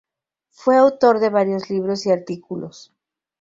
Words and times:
Fue 0.49 0.77
autor 0.77 1.19
de 1.19 1.29
varios 1.29 1.69
libros 1.69 2.07
y 2.07 2.11
artículos. 2.11 2.91